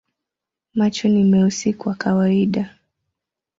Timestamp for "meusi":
1.23-1.73